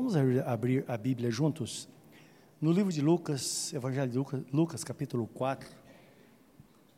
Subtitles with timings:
[0.00, 1.88] Vamos abrir a Bíblia juntos?
[2.60, 5.68] No livro de Lucas, Evangelho de Lucas, Lucas capítulo 4,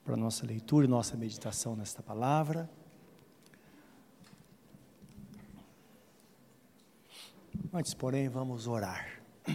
[0.04, 2.68] para nossa leitura e nossa meditação nesta palavra.
[7.72, 9.22] Antes, porém, vamos orar.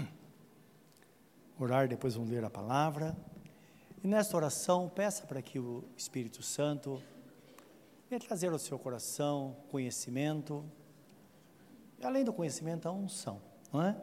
[1.60, 3.16] Orar, depois vamos ler a palavra.
[4.04, 7.00] E nesta oração, peça para que o Espírito Santo
[8.10, 10.66] venha trazer ao seu coração conhecimento,
[12.02, 13.42] além do conhecimento, a unção,
[13.72, 13.96] não é?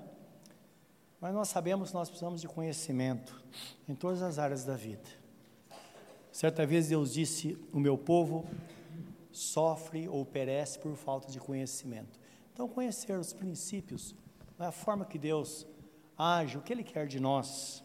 [1.20, 3.42] Mas nós sabemos que nós precisamos de conhecimento
[3.88, 5.08] em todas as áreas da vida.
[6.32, 8.44] Certa vez Deus disse: O meu povo
[9.30, 12.18] sofre ou perece por falta de conhecimento.
[12.52, 14.14] Então, conhecer os princípios,
[14.58, 15.66] a forma que Deus
[16.16, 17.82] age, o que Ele quer de nós,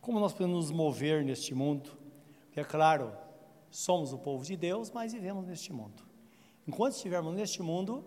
[0.00, 1.90] como nós podemos nos mover neste mundo,
[2.56, 3.12] é claro,
[3.70, 6.02] somos o povo de Deus, mas vivemos neste mundo.
[6.66, 8.04] Enquanto estivermos neste mundo,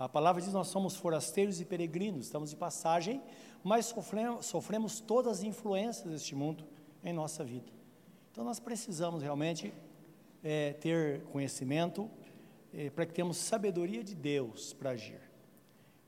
[0.00, 3.22] a palavra diz: nós somos forasteiros e peregrinos, estamos de passagem,
[3.62, 6.64] mas sofremos, sofremos todas as influências deste mundo
[7.04, 7.70] em nossa vida.
[8.32, 9.74] Então nós precisamos realmente
[10.42, 12.10] é, ter conhecimento
[12.72, 15.20] é, para que tenhamos sabedoria de Deus para agir.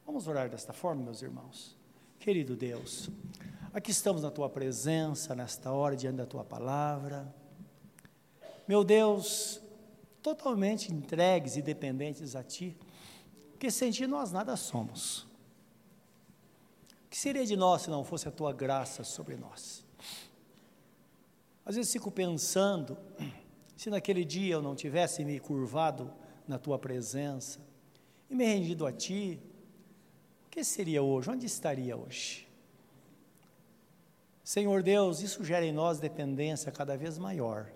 [0.07, 1.77] Vamos orar desta forma, meus irmãos.
[2.19, 3.11] Querido Deus,
[3.75, 7.31] aqui estamos na tua presença, nesta hora, diante da tua palavra.
[8.67, 9.61] Meu Deus,
[10.23, 12.75] totalmente entregues e dependentes a ti
[13.63, 15.19] porque sem ti nós nada somos.
[17.07, 19.85] O que seria de nós se não fosse a tua graça sobre nós?
[21.65, 22.99] Às vezes fico pensando,
[23.77, 26.13] se naquele dia eu não tivesse me curvado
[26.49, 27.61] na tua presença
[28.29, 29.41] e me rendido a ti,
[30.45, 31.31] o que seria hoje?
[31.31, 32.49] Onde estaria hoje?
[34.43, 37.71] Senhor Deus, isso gera em nós dependência cada vez maior,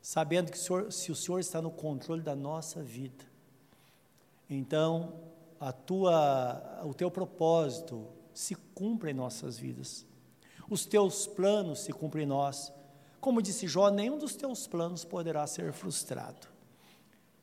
[0.00, 3.28] sabendo que o Senhor, se o Senhor está no controle da nossa vida,
[4.50, 5.14] então
[5.60, 10.04] a tua, o teu propósito se cumpre em nossas vidas.
[10.68, 12.72] Os teus planos se cumprem em nós.
[13.20, 16.48] Como disse Jó, nenhum dos teus planos poderá ser frustrado.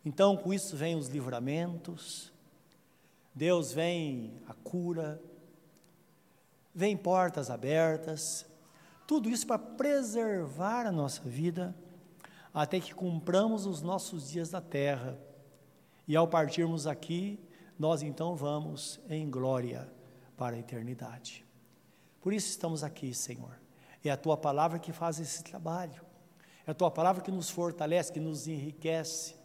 [0.04, 2.32] Então, com isso vem os livramentos,
[3.36, 5.22] Deus vem a cura,
[6.74, 8.46] vem portas abertas,
[9.06, 11.76] tudo isso para preservar a nossa vida,
[12.54, 15.20] até que cumpramos os nossos dias na terra
[16.08, 17.40] e ao partirmos aqui,
[17.78, 19.92] nós então vamos em glória
[20.36, 21.46] para a eternidade.
[22.22, 23.60] Por isso estamos aqui, Senhor.
[24.04, 26.02] É a tua palavra que faz esse trabalho.
[26.66, 29.36] É a tua palavra que nos fortalece, que nos enriquece.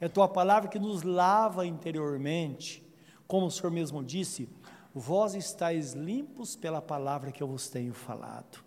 [0.00, 2.86] É a tua palavra que nos lava interiormente.
[3.26, 4.48] Como o Senhor mesmo disse,
[4.94, 8.64] vós estáis limpos pela palavra que eu vos tenho falado.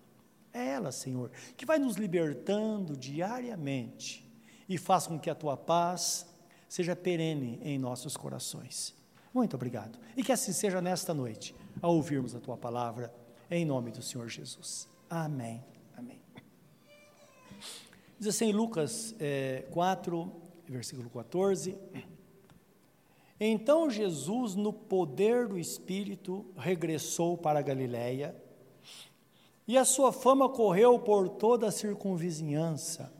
[0.51, 4.27] É ela, Senhor, que vai nos libertando diariamente
[4.67, 6.27] e faz com que a tua paz,
[6.69, 8.95] seja perene em nossos corações.
[9.33, 9.99] Muito obrigado.
[10.15, 13.13] E que assim seja nesta noite, ao ouvirmos a tua palavra,
[13.49, 14.87] em nome do Senhor Jesus.
[15.09, 15.63] Amém.
[15.97, 16.21] Amém.
[18.19, 20.31] Diz assim Lucas é, 4,
[20.67, 21.75] versículo 14.
[23.39, 28.35] Então Jesus, no poder do Espírito, regressou para Galiléia,
[29.67, 33.13] e a sua fama correu por toda a circunvizinhança,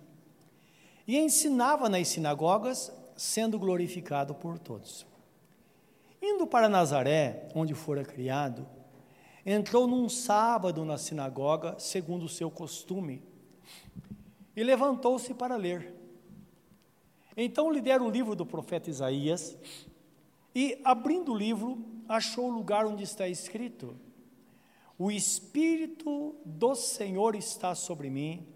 [1.07, 5.06] e ensinava nas sinagogas sendo glorificado por todos.
[6.22, 8.66] Indo para Nazaré, onde fora criado,
[9.46, 13.22] entrou num sábado na sinagoga, segundo o seu costume,
[14.56, 15.94] e levantou-se para ler.
[17.35, 19.58] Então lhe deram o livro do profeta Isaías,
[20.56, 23.97] e, abrindo o livro, achou o lugar onde está escrito:
[24.97, 28.47] O Espírito do Senhor está sobre mim,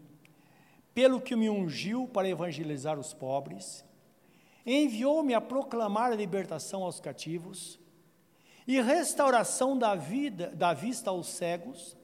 [0.94, 3.84] pelo que me ungiu para evangelizar os pobres
[4.66, 7.80] enviou-me a proclamar a libertação aos cativos
[8.68, 11.98] e restauração da vida, da vista aos cegos,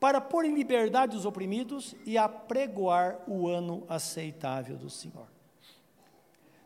[0.00, 5.28] para pôr em liberdade os oprimidos e apregoar o ano aceitável do Senhor.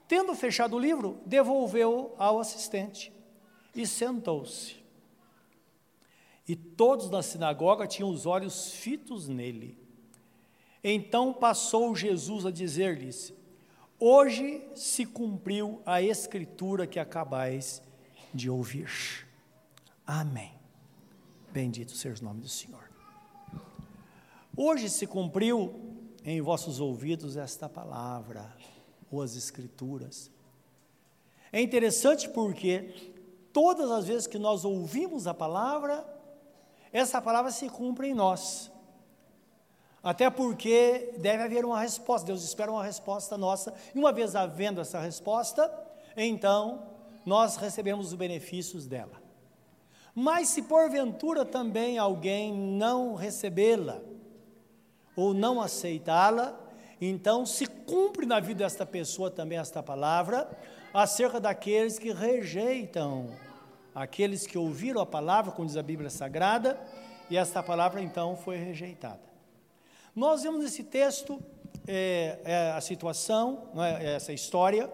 [0.09, 3.13] Tendo fechado o livro, devolveu ao assistente
[3.75, 4.77] e sentou-se.
[6.49, 9.79] E todos na sinagoga tinham os olhos fitos nele.
[10.83, 13.35] Então passou Jesus a dizer-lhes:
[14.01, 17.83] Hoje se cumpriu a escritura que acabais
[18.33, 18.89] de ouvir.
[20.07, 20.53] Amém.
[21.51, 22.89] Bendito seja o nome do Senhor.
[24.57, 28.55] Hoje se cumpriu em vossos ouvidos esta palavra,
[29.11, 30.31] ou as escrituras.
[31.51, 32.95] É interessante porque
[33.53, 36.07] todas as vezes que nós ouvimos a palavra,
[36.93, 38.71] essa palavra se cumpre em nós.
[40.03, 44.81] Até porque deve haver uma resposta, Deus espera uma resposta nossa, e uma vez havendo
[44.81, 45.73] essa resposta,
[46.17, 46.83] então
[47.27, 49.21] nós recebemos os benefícios dela.
[50.15, 54.01] Mas se porventura também alguém não recebê-la
[55.15, 56.59] ou não aceitá-la,
[57.01, 60.49] então se cumpre na vida desta pessoa também esta palavra
[60.93, 63.31] acerca daqueles que rejeitam,
[63.95, 66.81] aqueles que ouviram a palavra, como diz a Bíblia Sagrada,
[67.31, 69.28] e esta palavra então foi rejeitada.
[70.19, 71.41] Nós vemos nesse texto
[71.87, 74.93] é, é, a situação, é, essa história,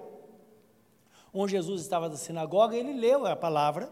[1.32, 3.90] onde Jesus estava na sinagoga, ele leu a palavra.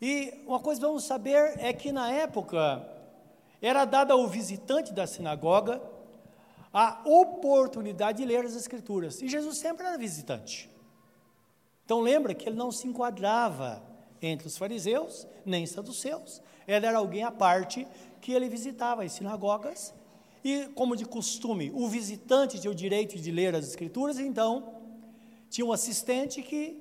[0.00, 2.88] E uma coisa que vamos saber é que na época
[3.60, 5.82] era dada ao visitante da sinagoga
[6.72, 9.20] a oportunidade de ler as Escrituras.
[9.20, 10.70] E Jesus sempre era visitante.
[11.84, 13.82] Então lembra que ele não se enquadrava
[14.22, 16.40] entre os fariseus, nem saduceus.
[16.68, 17.84] Ele era alguém à parte
[18.26, 19.94] que ele visitava as sinagogas.
[20.44, 24.74] E, como de costume, o visitante tinha o direito de ler as Escrituras, então
[25.48, 26.76] tinha um assistente que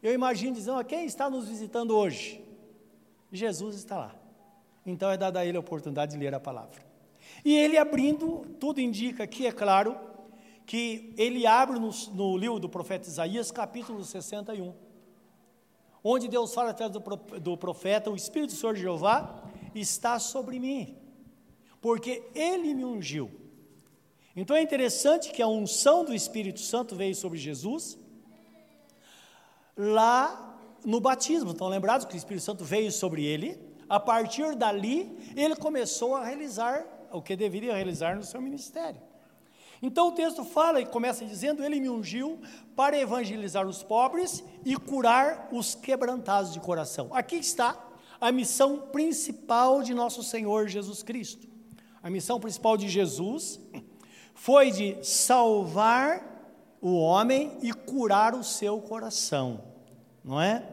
[0.00, 2.40] eu imagino dizendo: quem está nos visitando hoje?
[3.32, 4.14] Jesus está lá.
[4.86, 6.80] Então é dada a ele a oportunidade de ler a palavra.
[7.44, 9.96] E ele abrindo, tudo indica aqui, é claro,
[10.64, 14.72] que ele abre no, no livro do profeta Isaías, capítulo 61,
[16.04, 19.46] onde Deus fala através do, do profeta: O Espírito do Senhor Jeová
[19.80, 20.96] está sobre mim,
[21.80, 23.30] porque ele me ungiu.
[24.34, 27.98] Então é interessante que a unção do Espírito Santo veio sobre Jesus,
[29.76, 31.52] lá no batismo.
[31.52, 33.58] Estão lembrados que o Espírito Santo veio sobre ele?
[33.88, 39.00] A partir dali, ele começou a realizar o que deveria realizar no seu ministério.
[39.80, 42.40] Então o texto fala e começa dizendo: Ele me ungiu
[42.74, 47.10] para evangelizar os pobres e curar os quebrantados de coração.
[47.12, 47.72] Aqui está
[48.20, 51.48] a missão principal de nosso Senhor Jesus Cristo.
[52.02, 53.60] A missão principal de Jesus
[54.34, 56.34] foi de salvar
[56.80, 59.76] o homem e curar o seu coração
[60.26, 60.66] não é?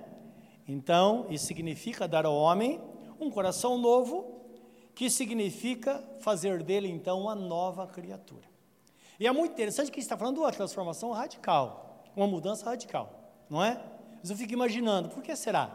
[0.67, 2.81] Então, isso significa dar ao homem
[3.19, 4.41] um coração novo,
[4.95, 8.47] que significa fazer dele então uma nova criatura.
[9.19, 13.63] E é muito interessante que está falando de uma transformação radical, uma mudança radical, não
[13.63, 13.79] é?
[14.19, 15.71] Mas eu fico imaginando, por que será?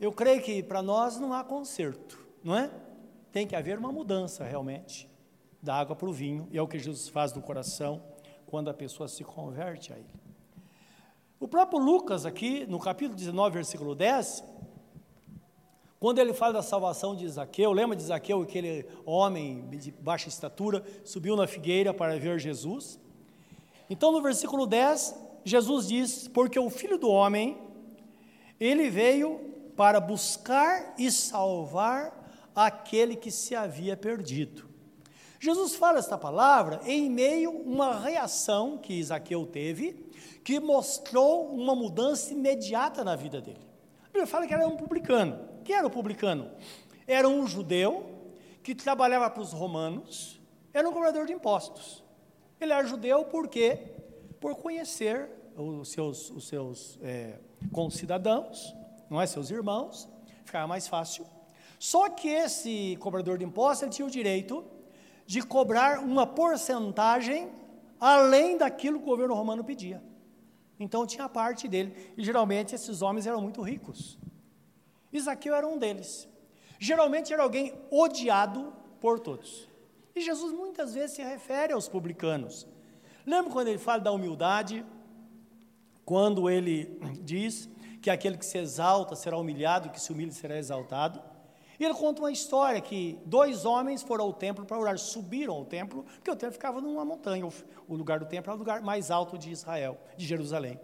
[0.00, 2.70] Eu creio que para nós não há conserto, não é?
[3.32, 5.08] Tem que haver uma mudança realmente
[5.60, 8.02] da água para o vinho, e é o que Jesus faz no coração
[8.46, 10.14] quando a pessoa se converte a Ele.
[11.40, 14.44] O próprio Lucas, aqui, no capítulo 19, versículo 10,
[16.00, 20.84] quando ele fala da salvação de Zaqueu, lembra de Zaqueu, aquele homem de baixa estatura,
[21.04, 23.00] subiu na figueira para ver Jesus?
[23.90, 25.14] Então, no versículo 10,
[25.44, 27.58] Jesus diz: Porque o filho do homem,
[28.60, 29.47] ele veio
[29.78, 32.12] para buscar e salvar
[32.52, 34.68] aquele que se havia perdido.
[35.38, 39.92] Jesus fala esta palavra em meio a uma reação que Zaqueu teve
[40.42, 43.64] que mostrou uma mudança imediata na vida dele.
[44.06, 45.48] Bíblia fala que era um publicano.
[45.62, 46.50] Quem era o publicano?
[47.06, 48.32] Era um judeu
[48.64, 50.40] que trabalhava para os romanos,
[50.74, 52.02] era um cobrador de impostos.
[52.60, 53.78] Ele era judeu porque
[54.40, 57.38] por conhecer os seus, os seus é,
[57.70, 58.74] concidadãos,
[59.10, 60.08] não é, seus irmãos,
[60.44, 61.26] ficava mais fácil.
[61.78, 64.64] Só que esse cobrador de impostos ele tinha o direito
[65.26, 67.50] de cobrar uma porcentagem
[68.00, 70.02] além daquilo que o governo romano pedia.
[70.78, 72.12] Então tinha a parte dele.
[72.16, 74.18] E geralmente esses homens eram muito ricos.
[75.12, 76.28] Isaqueu era um deles.
[76.78, 79.68] Geralmente era alguém odiado por todos.
[80.14, 82.66] E Jesus muitas vezes se refere aos publicanos.
[83.26, 84.84] Lembra quando ele fala da humildade?
[86.04, 87.68] Quando ele diz
[88.00, 91.22] que aquele que se exalta será humilhado, que se humilha será exaltado.
[91.78, 95.64] E ele conta uma história que dois homens foram ao templo para orar, subiram ao
[95.64, 97.48] templo, porque o templo ficava numa montanha,
[97.86, 100.78] o lugar do templo era o lugar mais alto de Israel, de Jerusalém.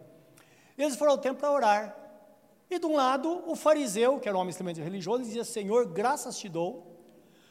[0.78, 1.97] Eles foram ao templo para orar.
[2.71, 6.38] E de um lado, o fariseu, que era um homem extremamente religioso, dizia: Senhor, graças
[6.38, 6.94] te dou,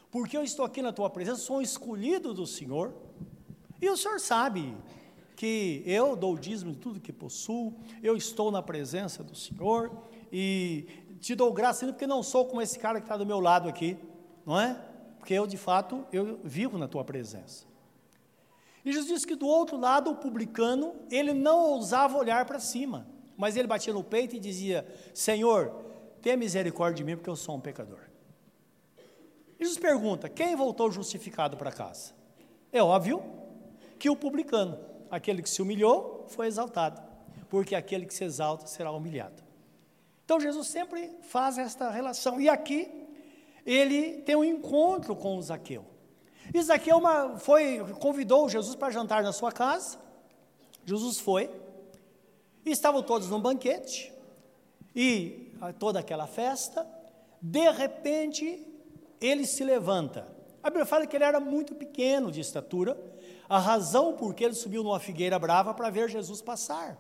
[0.10, 2.94] porque eu estou aqui na tua presença, sou um escolhido do Senhor.
[3.82, 4.76] E o Senhor sabe
[5.36, 9.92] que eu dou o dízimo de tudo que possuo, eu estou na presença do Senhor,
[10.32, 10.86] e
[11.20, 13.98] te dou graça porque não sou como esse cara que está do meu lado aqui,
[14.46, 14.80] não é?
[15.18, 17.66] Porque eu, de fato, eu vivo na tua presença.
[18.84, 23.08] E Jesus disse que do outro lado, o publicano, ele não ousava olhar para cima,
[23.38, 25.72] mas ele batia no peito e dizia: Senhor,
[26.22, 28.00] tenha misericórdia de mim, porque eu sou um pecador.
[29.60, 32.14] Jesus pergunta: quem voltou justificado para casa?
[32.72, 33.24] É óbvio
[33.98, 34.78] que o publicano,
[35.14, 37.00] aquele que se humilhou, foi exaltado,
[37.48, 39.44] porque aquele que se exalta será humilhado.
[40.26, 42.42] Então Jesus sempre faz esta relação.
[42.42, 42.90] E aqui
[43.64, 45.86] ele tem um encontro com Zaqueu.
[46.52, 50.00] E Zaqueu uma, foi, convidou Jesus para jantar na sua casa.
[50.84, 51.50] Jesus foi.
[52.66, 54.12] E estavam todos num banquete.
[54.96, 56.88] E toda aquela festa,
[57.40, 58.66] de repente
[59.22, 60.28] ele se levanta.
[60.64, 62.98] A Bíblia fala que ele era muito pequeno de estatura,
[63.50, 66.98] a razão por que ele subiu numa figueira brava para ver Jesus passar.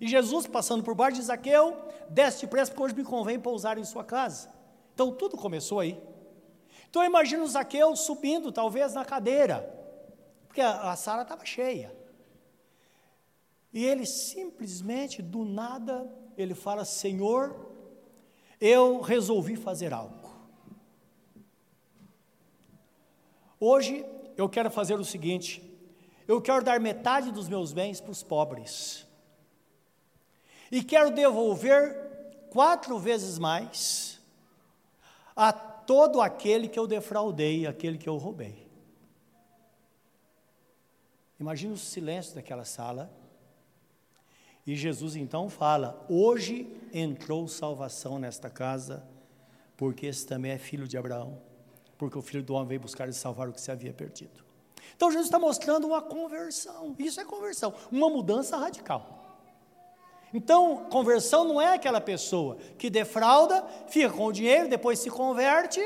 [0.00, 1.76] E Jesus, passando por baixo de Zaqueu,
[2.08, 4.50] desce depressa, porque hoje me convém pousar em sua casa.
[4.94, 6.02] Então tudo começou aí.
[6.88, 9.68] Então eu imagino Zaqueu subindo, talvez na cadeira,
[10.48, 11.94] porque a, a sala estava cheia.
[13.72, 17.70] E ele simplesmente, do nada, ele fala: Senhor,
[18.60, 20.21] eu resolvi fazer algo.
[23.64, 24.04] Hoje
[24.36, 25.62] eu quero fazer o seguinte:
[26.26, 29.06] eu quero dar metade dos meus bens para os pobres,
[30.68, 31.94] e quero devolver
[32.50, 34.20] quatro vezes mais
[35.36, 38.66] a todo aquele que eu defraudei, aquele que eu roubei.
[41.38, 43.12] Imagina o silêncio daquela sala.
[44.66, 49.08] E Jesus então fala: Hoje entrou salvação nesta casa,
[49.76, 51.40] porque esse também é filho de Abraão,
[52.02, 54.44] porque o filho do homem veio buscar e salvar o que se havia perdido.
[54.96, 59.20] Então Jesus está mostrando uma conversão, isso é conversão, uma mudança radical.
[60.34, 65.80] Então, conversão não é aquela pessoa que defrauda, fica com o dinheiro, depois se converte,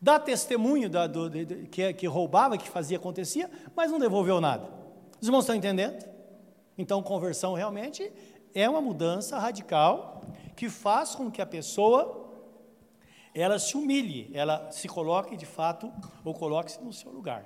[0.00, 4.68] dá testemunho da, do, de, que, que roubava, que fazia, acontecia, mas não devolveu nada.
[5.20, 6.04] Os irmãos estão entendendo?
[6.76, 8.12] Então, conversão realmente
[8.52, 10.22] é uma mudança radical
[10.56, 12.29] que faz com que a pessoa
[13.34, 15.92] ela se humilhe, ela se coloque de fato
[16.24, 17.44] ou coloque-se no seu lugar.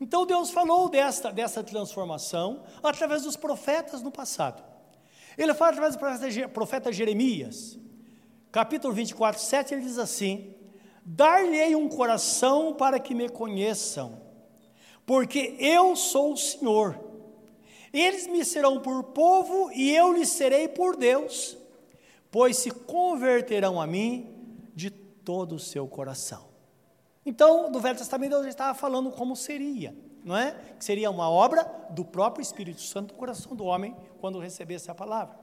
[0.00, 4.62] Então Deus falou desta, dessa transformação através dos profetas no passado.
[5.36, 7.78] Ele fala através do profeta, Jeremias,
[8.50, 10.54] capítulo 24, 7, ele diz assim:
[11.04, 14.20] Dar-lhe-ei um coração para que me conheçam,
[15.04, 17.08] porque eu sou o Senhor
[17.92, 21.56] eles me serão por povo e eu lhes serei por Deus,
[22.30, 24.37] pois se converterão a mim
[25.28, 26.48] todo o seu coração.
[27.26, 29.94] Então, do Velho Testamento, Deus estava falando como seria,
[30.24, 30.52] não é?
[30.78, 34.94] Que seria uma obra do próprio Espírito Santo no coração do homem quando recebesse a
[34.94, 35.38] palavra.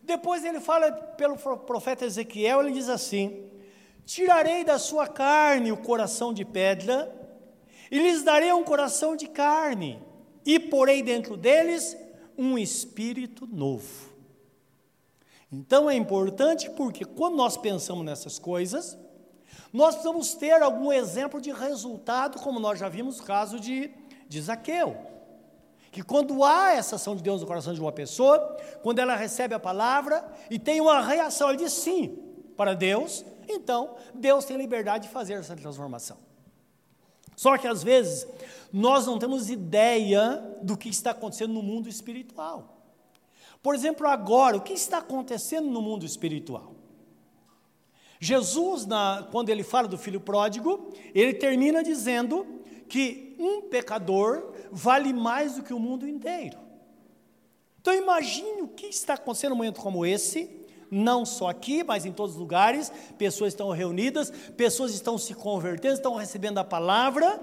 [0.00, 3.50] Depois ele fala pelo profeta Ezequiel, ele diz assim:
[4.04, 7.12] Tirarei da sua carne o coração de pedra
[7.90, 10.00] e lhes darei um coração de carne
[10.44, 11.96] e porei dentro deles
[12.38, 14.08] um espírito novo.
[15.50, 18.96] Então é importante porque quando nós pensamos nessas coisas,
[19.76, 23.90] nós precisamos ter algum exemplo de resultado, como nós já vimos o caso de,
[24.26, 24.96] de Zaqueu.
[25.92, 29.54] Que quando há essa ação de Deus no coração de uma pessoa, quando ela recebe
[29.54, 32.18] a palavra e tem uma reação, ela diz sim
[32.56, 36.16] para Deus, então Deus tem liberdade de fazer essa transformação.
[37.36, 38.26] Só que às vezes
[38.72, 42.78] nós não temos ideia do que está acontecendo no mundo espiritual.
[43.62, 46.75] Por exemplo, agora, o que está acontecendo no mundo espiritual?
[48.20, 52.46] Jesus, na, quando ele fala do filho pródigo, ele termina dizendo
[52.88, 56.58] que um pecador vale mais do que o mundo inteiro.
[57.80, 60.50] Então imagine o que está acontecendo num momento como esse,
[60.90, 65.94] não só aqui, mas em todos os lugares, pessoas estão reunidas, pessoas estão se convertendo,
[65.94, 67.40] estão recebendo a palavra,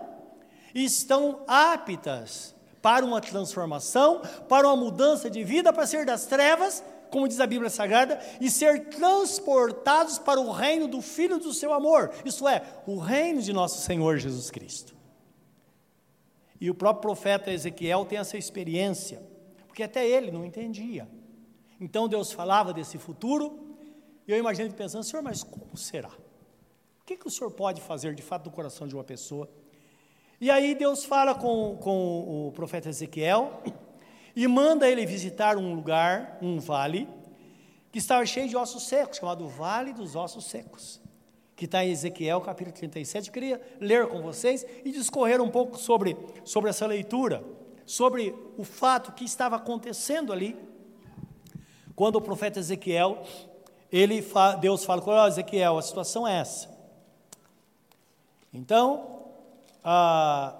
[0.73, 6.83] e estão aptas para uma transformação, para uma mudança de vida, para ser das trevas,
[7.13, 11.71] como diz a Bíblia Sagrada, e ser transportados para o reino do Filho do seu
[11.71, 14.95] amor, isto é, o reino de nosso Senhor Jesus Cristo.
[16.59, 19.21] E o próprio profeta Ezequiel tem essa experiência,
[19.67, 21.07] porque até ele não entendia.
[21.79, 23.77] Então Deus falava desse futuro,
[24.27, 26.09] e eu imaginei pensando, Senhor, mas como será?
[26.09, 29.47] O que, que o Senhor pode fazer de fato no coração de uma pessoa?
[30.41, 33.61] E aí Deus fala com, com o profeta Ezequiel
[34.35, 37.07] e manda ele visitar um lugar, um vale,
[37.91, 40.99] que estava cheio de ossos secos, chamado Vale dos Ossos Secos,
[41.55, 43.27] que está em Ezequiel capítulo 37.
[43.27, 47.43] Eu queria ler com vocês e discorrer um pouco sobre, sobre essa leitura,
[47.85, 50.57] sobre o fato que estava acontecendo ali
[51.95, 53.23] quando o profeta Ezequiel,
[53.91, 54.25] ele
[54.59, 56.67] Deus fala com ele, Ezequiel, a situação é essa.
[58.51, 59.27] Então,
[59.83, 60.55] ah,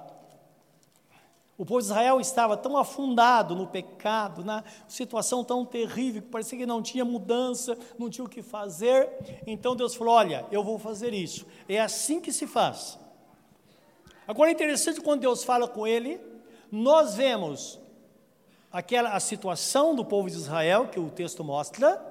[1.56, 6.58] o povo de Israel estava tão afundado no pecado, na situação tão terrível, que parecia
[6.58, 9.42] que não tinha mudança, não tinha o que fazer.
[9.46, 11.46] Então Deus falou: Olha, eu vou fazer isso.
[11.70, 12.98] É assim que se faz.
[14.28, 16.20] Agora é interessante quando Deus fala com ele,
[16.72, 17.80] nós vemos
[18.72, 22.02] aquela a situação do povo de Israel que o texto mostra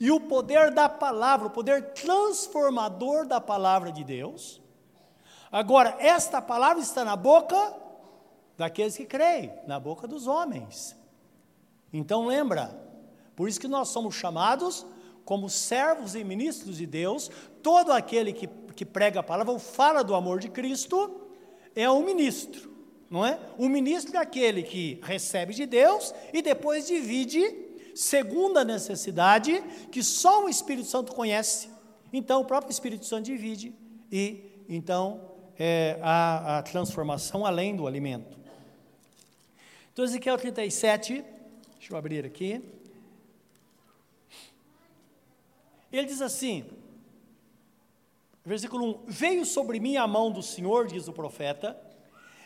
[0.00, 4.60] e o poder da palavra, o poder transformador da palavra de Deus.
[5.52, 7.85] Agora, esta palavra está na boca
[8.56, 10.96] daqueles que creem, na boca dos homens.
[11.92, 12.84] Então lembra,
[13.34, 14.86] Por isso que nós somos chamados
[15.24, 17.30] como servos e ministros de Deus.
[17.62, 21.20] Todo aquele que, que prega a palavra ou fala do amor de Cristo
[21.74, 22.70] é um ministro,
[23.10, 23.38] não é?
[23.58, 30.02] O ministro é aquele que recebe de Deus e depois divide segundo a necessidade que
[30.02, 31.68] só o Espírito Santo conhece.
[32.12, 33.74] Então o próprio Espírito Santo divide
[34.10, 35.20] e então
[35.58, 38.45] é, a, a transformação além do alimento.
[39.96, 41.24] Então, Ezequiel 37,
[41.78, 42.62] deixa eu abrir aqui.
[45.90, 46.66] Ele diz assim,
[48.44, 51.74] versículo 1: Veio sobre mim a mão do Senhor, diz o profeta,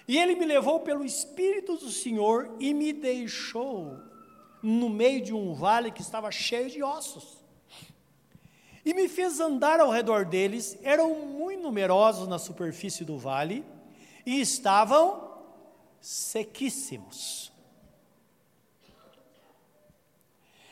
[0.07, 3.99] e ele me levou pelo Espírito do Senhor e me deixou
[4.63, 7.39] no meio de um vale que estava cheio de ossos.
[8.85, 13.65] E me fez andar ao redor deles, eram muito numerosos na superfície do vale,
[14.25, 15.30] e estavam
[16.01, 17.53] sequíssimos.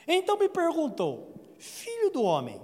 [0.07, 2.61] Então me perguntou: Filho do homem,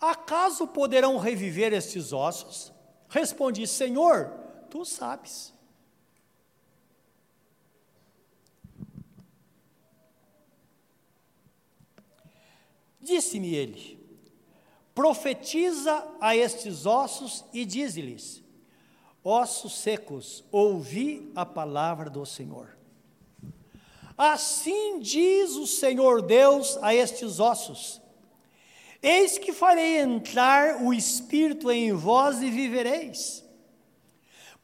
[0.00, 2.72] acaso poderão reviver estes ossos?
[3.08, 4.30] Respondi: Senhor,
[4.70, 5.52] tu sabes.
[13.00, 14.02] Disse-me ele:
[14.94, 18.43] Profetiza a estes ossos e dize-lhes:
[19.26, 22.76] Ossos secos, ouvi a palavra do Senhor.
[24.18, 28.02] Assim diz o Senhor Deus a estes ossos:
[29.02, 33.42] Eis que farei entrar o espírito em vós e vivereis.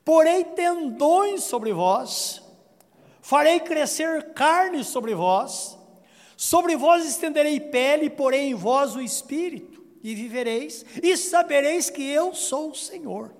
[0.04, 2.42] Porei tendões sobre vós,
[3.22, 5.78] farei crescer carne sobre vós,
[6.36, 12.34] sobre vós estenderei pele, porei em vós o espírito, e vivereis, e sabereis que eu
[12.34, 13.39] sou o Senhor.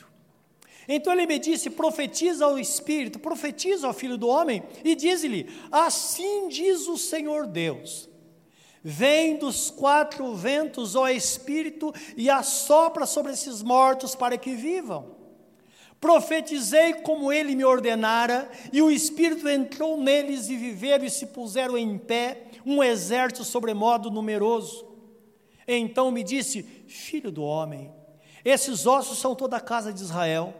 [0.93, 6.49] Então ele me disse: profetiza ao espírito, profetiza ao filho do homem, e diz-lhe: Assim
[6.49, 8.11] diz o Senhor Deus
[8.83, 15.15] Vem dos quatro ventos, ó Espírito, e assopra sobre esses mortos para que vivam.
[15.99, 21.77] Profetizei como ele me ordenara, e o Espírito entrou neles e viveram e se puseram
[21.77, 24.83] em pé, um exército sobremodo numeroso.
[25.67, 27.93] Então me disse: Filho do homem,
[28.43, 30.55] esses ossos são toda a casa de Israel.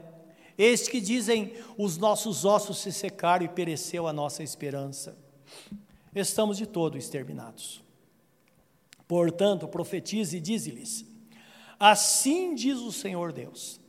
[0.61, 5.17] Eis que dizem: Os nossos ossos se secaram e pereceu a nossa esperança.
[6.13, 7.81] Estamos de todo exterminados.
[9.07, 11.03] Portanto, profetize e dize-lhes:
[11.79, 13.81] Assim diz o Senhor Deus: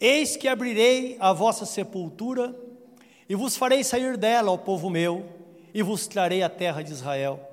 [0.00, 2.52] Eis que abrirei a vossa sepultura
[3.28, 5.24] e vos farei sair dela, ó povo meu,
[5.72, 7.48] e vos trarei a terra de Israel.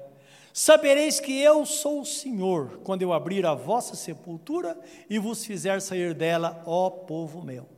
[0.52, 4.76] Sabereis que eu sou o Senhor, quando eu abrir a vossa sepultura
[5.08, 7.78] e vos fizer sair dela, ó povo meu.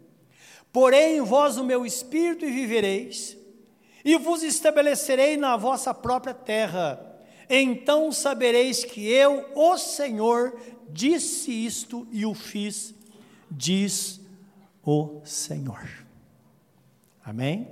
[0.72, 3.38] Porém em vós o meu espírito e vivereis,
[4.04, 7.12] e vos estabelecerei na vossa própria terra
[7.54, 10.58] então sabereis que eu, o Senhor,
[10.88, 12.96] disse isto e o fiz,
[13.52, 14.22] diz
[14.82, 15.86] o Senhor.
[17.22, 17.68] Amém?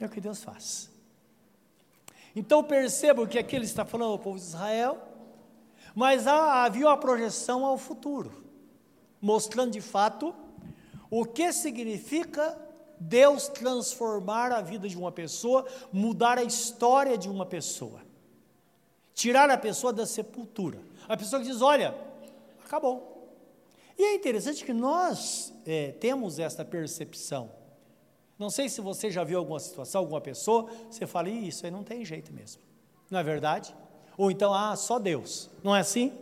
[0.00, 0.90] É o que Deus faz.
[2.34, 4.98] Então percebam que aqui ele está falando ao povo de Israel,
[5.94, 8.42] mas havia uma projeção ao futuro,
[9.20, 10.34] mostrando de fato
[11.10, 12.56] o que significa
[12.98, 18.00] Deus transformar a vida de uma pessoa, mudar a história de uma pessoa
[19.20, 20.80] tirar a pessoa da sepultura.
[21.06, 21.94] A pessoa que diz: Olha,
[22.64, 23.06] acabou.
[23.98, 27.52] E é interessante que nós é, temos essa percepção.
[28.38, 31.84] Não sei se você já viu alguma situação, alguma pessoa, você fala, isso aí não
[31.84, 32.62] tem jeito mesmo.
[33.10, 33.76] Não é verdade?
[34.16, 35.50] Ou então, ah, só Deus.
[35.62, 36.18] Não é assim?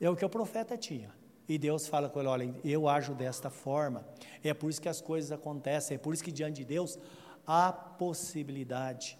[0.00, 1.14] É o que o profeta tinha.
[1.48, 4.06] E Deus fala com ele: olha, eu ajo desta forma.
[4.42, 5.96] É por isso que as coisas acontecem.
[5.96, 6.98] É por isso que diante de Deus
[7.46, 9.18] há possibilidade.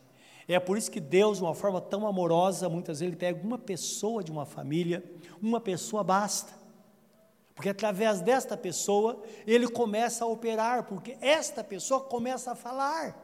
[0.49, 3.59] É por isso que Deus, de uma forma tão amorosa, muitas vezes Ele pega uma
[3.59, 5.05] pessoa de uma família,
[5.41, 6.53] uma pessoa basta.
[7.55, 13.17] Porque através desta pessoa, Ele começa a operar, porque esta pessoa começa a falar.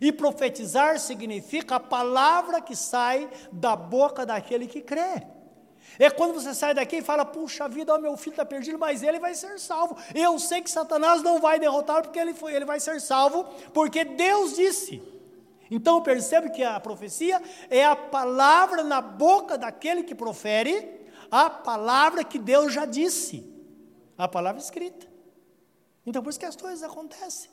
[0.00, 5.22] E profetizar significa a palavra que sai da boca daquele que crê.
[5.98, 9.02] É quando você sai daqui e fala, puxa vida, o meu filho está perdido, mas
[9.02, 9.96] ele vai ser salvo.
[10.14, 14.04] Eu sei que Satanás não vai derrotá-lo porque ele, foi, ele vai ser salvo, porque
[14.04, 15.02] Deus disse.
[15.70, 22.24] Então percebe que a profecia é a palavra na boca daquele que profere, a palavra
[22.24, 23.48] que Deus já disse,
[24.18, 25.06] a palavra escrita.
[26.04, 27.50] Então por isso que as coisas acontecem.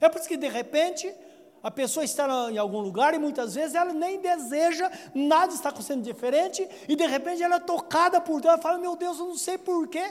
[0.00, 1.14] É por isso que de repente
[1.62, 6.02] a pessoa está em algum lugar e muitas vezes ela nem deseja, nada está acontecendo
[6.02, 9.36] diferente, e de repente ela é tocada por Deus, ela fala: Meu Deus, eu não
[9.36, 10.10] sei porquê.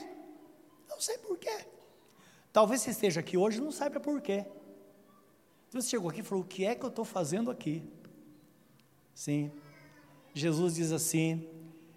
[0.87, 1.65] Não sei porquê.
[2.53, 4.45] Talvez você esteja aqui hoje e não saiba porquê.
[5.67, 7.83] Então você chegou aqui e falou: O que é que eu estou fazendo aqui?
[9.13, 9.51] Sim.
[10.33, 11.47] Jesus diz assim: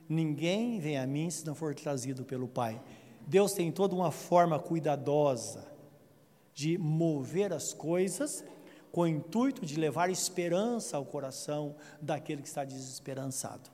[0.09, 2.81] Ninguém vem a mim se não for trazido pelo Pai.
[3.27, 5.71] Deus tem toda uma forma cuidadosa
[6.55, 8.45] de mover as coisas
[8.93, 13.71] com o intuito de levar esperança ao coração daquele que está desesperançado.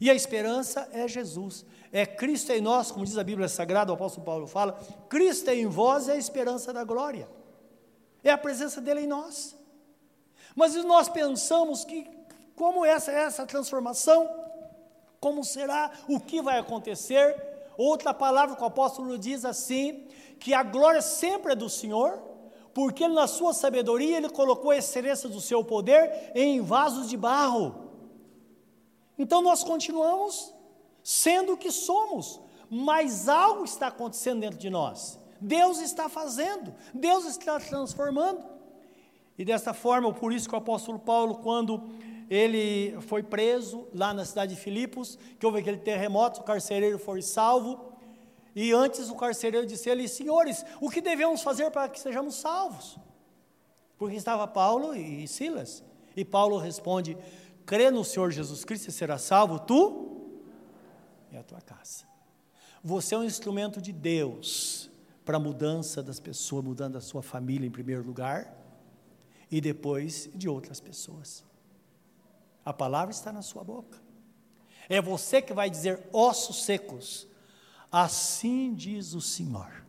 [0.00, 3.94] E a esperança é Jesus, é Cristo em nós, como diz a Bíblia Sagrada, o
[3.94, 7.28] apóstolo Paulo fala: Cristo em vós é a esperança da glória,
[8.24, 9.54] é a presença dele em nós.
[10.56, 12.08] Mas nós pensamos que,
[12.56, 14.28] como essa, essa transformação,
[15.20, 17.36] como será, o que vai acontecer?
[17.76, 22.29] Outra palavra que o apóstolo diz assim: que a glória sempre é do Senhor,
[22.72, 27.90] porque na sua sabedoria ele colocou a excelência do seu poder em vasos de barro.
[29.18, 30.54] Então nós continuamos
[31.02, 35.18] sendo o que somos, mas algo está acontecendo dentro de nós.
[35.40, 38.44] Deus está fazendo, Deus está transformando.
[39.38, 41.82] E dessa forma, por isso que o apóstolo Paulo, quando
[42.28, 47.22] ele foi preso lá na cidade de Filipos, que houve aquele terremoto, o carcereiro foi
[47.22, 47.89] salvo,
[48.54, 52.98] e antes o carcereiro disse a Senhores, o que devemos fazer para que sejamos salvos?
[53.96, 55.84] Porque estava Paulo e Silas.
[56.16, 57.16] E Paulo responde:
[57.64, 60.30] Crê no Senhor Jesus Cristo e será salvo, tu
[61.30, 62.04] e a tua casa.
[62.82, 64.90] Você é um instrumento de Deus
[65.24, 68.56] para a mudança das pessoas, mudando a sua família em primeiro lugar
[69.50, 71.44] e depois de outras pessoas.
[72.64, 74.00] A palavra está na sua boca.
[74.88, 77.28] É você que vai dizer ossos secos
[77.90, 79.84] Assim diz o Senhor.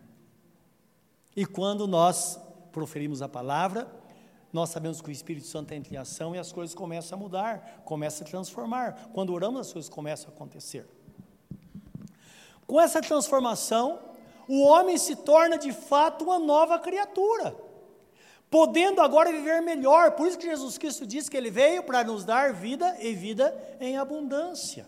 [1.36, 2.40] E quando nós
[2.72, 3.88] proferimos a palavra,
[4.52, 7.82] nós sabemos que o Espírito Santo entra em ação e as coisas começam a mudar,
[7.86, 9.10] começam a transformar.
[9.14, 10.88] Quando oramos, as coisas começam a acontecer.
[12.68, 14.00] Com essa transformação,
[14.48, 17.56] o homem se torna de fato uma nova criatura,
[18.50, 20.12] podendo agora viver melhor.
[20.12, 23.78] Por isso que Jesus Cristo disse que ele veio para nos dar vida e vida
[23.80, 24.88] em abundância.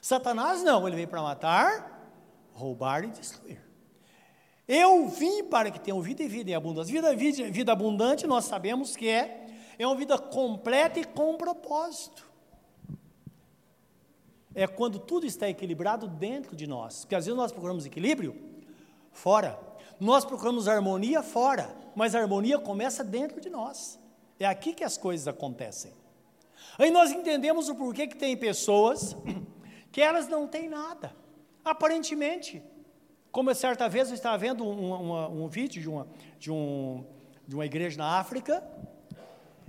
[0.00, 1.99] Satanás não, ele veio para matar,
[2.60, 3.60] roubar e destruir.
[4.68, 6.92] Eu vim para que tenham vida e vida em abundância.
[6.92, 9.46] Vida, vida, vida abundante, nós sabemos que é,
[9.76, 12.30] é uma vida completa e com propósito.
[14.54, 17.00] É quando tudo está equilibrado dentro de nós.
[17.00, 18.36] Porque às vezes nós procuramos equilíbrio
[19.10, 19.58] fora.
[19.98, 21.74] Nós procuramos harmonia fora.
[21.96, 23.98] Mas a harmonia começa dentro de nós.
[24.38, 25.92] É aqui que as coisas acontecem.
[26.78, 29.16] Aí nós entendemos o porquê que tem pessoas
[29.90, 31.12] que elas não têm nada.
[31.64, 32.62] Aparentemente,
[33.30, 37.04] como certa vez eu estava vendo um, um vídeo de uma, de, um,
[37.46, 38.62] de uma igreja na África,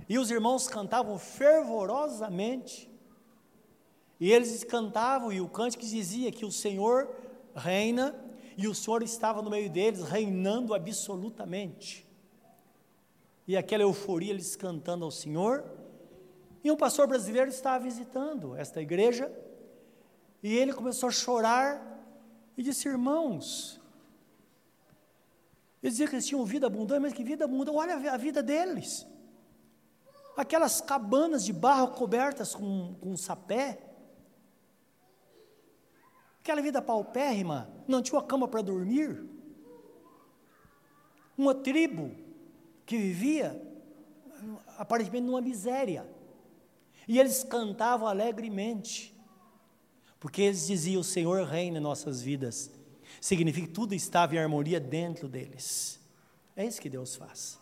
[0.08, 2.90] e os irmãos cantavam fervorosamente,
[4.18, 7.08] e eles cantavam, e o cântico dizia que o Senhor
[7.54, 8.14] reina,
[8.56, 12.06] e o Senhor estava no meio deles, reinando absolutamente.
[13.46, 15.64] E aquela euforia, eles cantando ao Senhor,
[16.64, 19.32] e um pastor brasileiro estava visitando esta igreja,
[20.42, 21.80] e ele começou a chorar
[22.56, 23.80] e disse: Irmãos,
[25.82, 29.06] ele dizia que eles tinham vida abundante, mas que vida abundante, olha a vida deles.
[30.36, 33.78] Aquelas cabanas de barro cobertas com, com sapé,
[36.40, 39.28] aquela vida paupérrima, não tinha uma cama para dormir.
[41.36, 42.14] Uma tribo
[42.84, 43.60] que vivia
[44.76, 46.06] aparentemente numa miséria.
[47.06, 49.11] E eles cantavam alegremente.
[50.22, 52.70] Porque eles diziam: O Senhor reina em nossas vidas.
[53.20, 56.00] Significa que tudo estava em harmonia dentro deles.
[56.54, 57.58] É isso que Deus faz.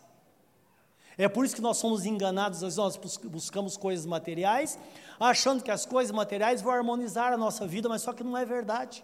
[1.17, 4.77] É por isso que nós somos enganados, nós buscamos coisas materiais,
[5.19, 8.45] achando que as coisas materiais vão harmonizar a nossa vida, mas só que não é
[8.45, 9.03] verdade.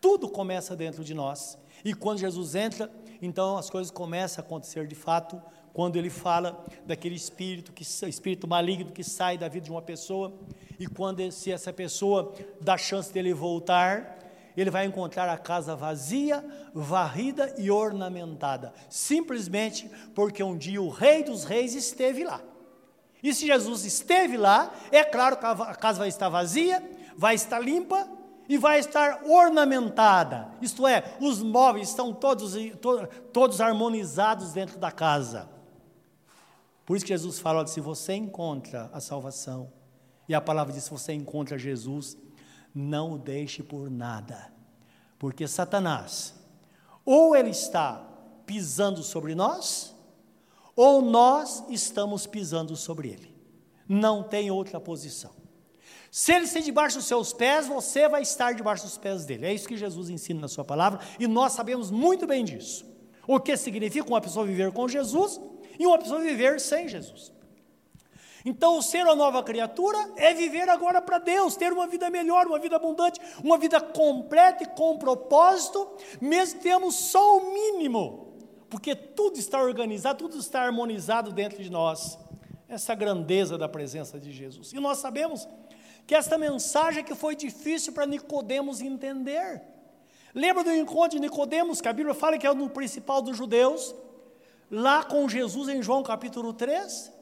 [0.00, 1.58] Tudo começa dentro de nós.
[1.84, 6.64] E quando Jesus entra, então as coisas começam a acontecer de fato quando ele fala
[6.84, 10.32] daquele espírito, que, espírito maligno que sai da vida de uma pessoa,
[10.78, 14.18] e quando se essa pessoa dá chance dele voltar,
[14.56, 21.22] ele vai encontrar a casa vazia, varrida e ornamentada, simplesmente porque um dia o Rei
[21.22, 22.40] dos Reis esteve lá.
[23.22, 26.82] E se Jesus esteve lá, é claro que a casa vai estar vazia,
[27.16, 28.08] vai estar limpa
[28.48, 30.48] e vai estar ornamentada.
[30.60, 32.54] Isto é, os móveis estão todos,
[33.32, 35.59] todos harmonizados dentro da casa.
[36.90, 39.72] Por isso que Jesus fala: se você encontra a salvação,
[40.28, 42.16] e a palavra diz: se você encontra Jesus,
[42.74, 44.52] não o deixe por nada,
[45.16, 46.34] porque Satanás,
[47.04, 48.04] ou ele está
[48.44, 49.94] pisando sobre nós,
[50.74, 53.36] ou nós estamos pisando sobre ele.
[53.88, 55.30] Não tem outra posição.
[56.10, 59.46] Se ele estiver debaixo dos seus pés, você vai estar debaixo dos pés dele.
[59.46, 62.84] É isso que Jesus ensina na sua palavra, e nós sabemos muito bem disso.
[63.28, 65.40] O que significa uma pessoa viver com Jesus
[65.80, 67.32] e uma pessoa viver sem Jesus.
[68.44, 72.58] Então, ser uma nova criatura é viver agora para Deus, ter uma vida melhor, uma
[72.58, 75.90] vida abundante, uma vida completa e com propósito,
[76.20, 78.34] mesmo que temos só o mínimo,
[78.68, 82.18] porque tudo está organizado, tudo está harmonizado dentro de nós.
[82.68, 84.74] Essa grandeza da presença de Jesus.
[84.74, 85.48] E nós sabemos
[86.06, 89.62] que esta mensagem que foi difícil para Nicodemos entender.
[90.34, 93.94] Lembra do encontro de Nicodemos, que a Bíblia fala que é o principal dos judeus?
[94.70, 97.12] Lá com Jesus em João capítulo 3,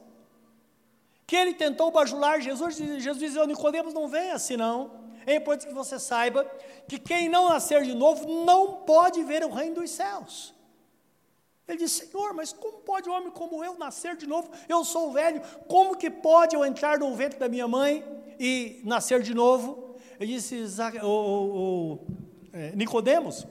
[1.25, 4.91] que ele tentou bajular Jesus, Jesus disse, Nicodemos, não venha assim não,
[5.25, 6.43] é importante que você saiba
[6.87, 10.53] que quem não nascer de novo não pode ver o reino dos céus.
[11.67, 14.49] Ele disse, Senhor, mas como pode um homem como eu nascer de novo?
[14.67, 18.03] Eu sou velho, como que pode eu entrar no ventre da minha mãe
[18.39, 19.95] e nascer de novo?
[20.19, 20.65] Ele disse,
[21.03, 21.99] o
[22.51, 23.45] é, Nicodemos,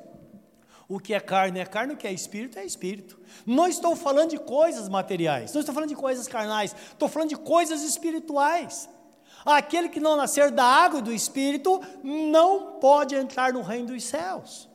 [0.88, 3.20] o que é carne é carne, o que é espírito é espírito.
[3.44, 7.36] Não estou falando de coisas materiais, não estou falando de coisas carnais, estou falando de
[7.36, 8.88] coisas espirituais.
[9.44, 14.02] Aquele que não nascer da água e do espírito não pode entrar no reino dos
[14.02, 14.66] céus.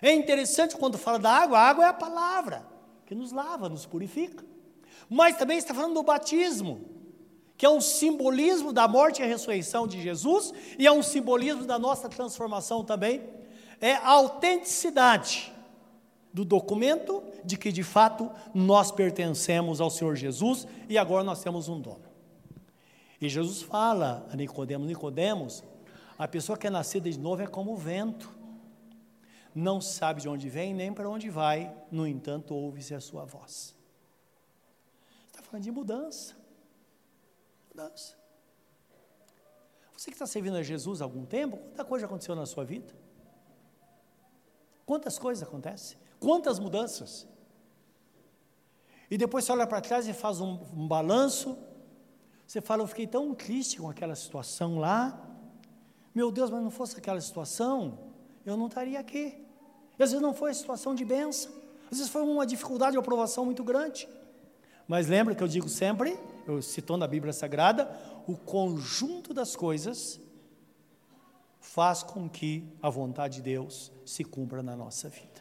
[0.00, 2.66] É interessante quando fala da água, a água é a palavra
[3.04, 4.42] que nos lava, nos purifica.
[5.10, 6.88] Mas também está falando do batismo,
[7.58, 11.78] que é um simbolismo da morte e ressurreição de Jesus e é um simbolismo da
[11.78, 13.39] nossa transformação também
[13.80, 15.52] é a autenticidade
[16.32, 21.68] do documento de que de fato nós pertencemos ao Senhor Jesus e agora nós temos
[21.68, 22.04] um dono.
[23.20, 25.64] E Jesus fala a Nicodemos, Nicodemos,
[26.18, 28.30] a pessoa que é nascida de novo é como o vento.
[29.54, 33.74] Não sabe de onde vem nem para onde vai, no entanto, ouve-se a sua voz.
[35.26, 36.36] Está falando de mudança.
[37.68, 38.14] Mudança.
[39.96, 42.94] Você que está servindo a Jesus há algum tempo, quanta coisa aconteceu na sua vida?
[44.90, 45.96] Quantas coisas acontecem?
[46.18, 47.24] Quantas mudanças?
[49.08, 51.56] E depois você olha para trás e faz um, um balanço.
[52.44, 55.16] Você fala, eu fiquei tão triste com aquela situação lá.
[56.12, 58.00] Meu Deus, mas não fosse aquela situação,
[58.44, 59.46] eu não estaria aqui.
[59.92, 61.52] Às vezes não foi a situação de bênção.
[61.88, 64.08] Às vezes foi uma dificuldade ou aprovação muito grande.
[64.88, 70.20] Mas lembra que eu digo sempre, eu citando a Bíblia Sagrada, o conjunto das coisas
[71.60, 75.40] faz com que a vontade de Deus se cumpra na nossa vida.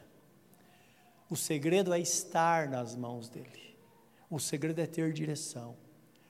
[1.29, 3.77] O segredo é estar nas mãos dele.
[4.29, 5.75] O segredo é ter direção.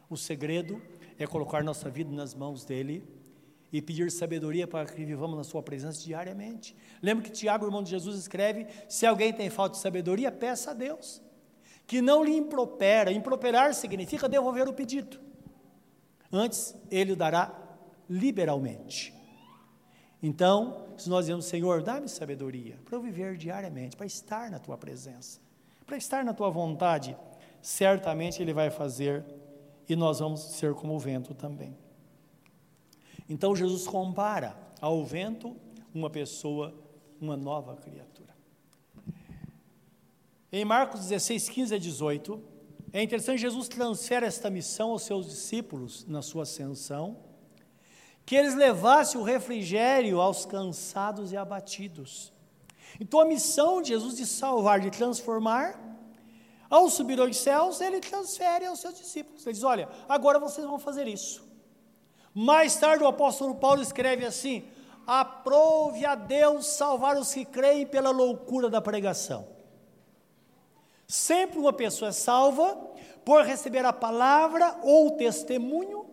[0.09, 0.81] O segredo
[1.17, 3.03] é colocar nossa vida nas mãos dele
[3.71, 6.75] e pedir sabedoria para que vivamos na sua presença diariamente.
[7.01, 10.73] Lembra que Tiago, irmão de Jesus, escreve: se alguém tem falta de sabedoria, peça a
[10.73, 11.21] Deus,
[11.85, 13.11] que não lhe impropera.
[13.11, 15.19] Improperar significa devolver o pedido.
[16.31, 17.53] Antes, ele o dará
[18.09, 19.18] liberalmente.
[20.21, 24.77] Então, se nós dizemos, Senhor, dá-me sabedoria para eu viver diariamente, para estar na tua
[24.77, 25.39] presença,
[25.85, 27.15] para estar na tua vontade,
[27.61, 29.23] certamente Ele vai fazer
[29.87, 31.75] e nós vamos ser como o vento também.
[33.29, 35.55] Então, Jesus compara ao vento
[35.93, 36.73] uma pessoa,
[37.19, 38.35] uma nova criatura.
[40.51, 42.43] Em Marcos 16, 15 a 18,
[42.91, 47.28] é interessante, Jesus transfere esta missão aos seus discípulos na sua ascensão
[48.29, 52.31] que eles levassem o refrigério aos cansados e abatidos.
[52.99, 55.75] Então a missão de Jesus de salvar, de transformar,
[56.69, 59.43] ao subir aos céus, ele transfere aos seus discípulos.
[59.47, 61.43] Ele diz: Olha, agora vocês vão fazer isso.
[62.31, 64.63] Mais tarde o apóstolo Paulo escreve assim:
[65.07, 69.47] Aprove a Deus salvar os que creem pela loucura da pregação.
[71.07, 72.77] Sempre uma pessoa é salva
[73.25, 76.05] por receber a palavra ou o testemunho,